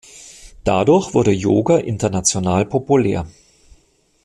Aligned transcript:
Dadurch 0.63 1.13
wurde 1.13 1.29
Yoga 1.29 1.77
international 1.77 2.65
populär. 2.65 3.27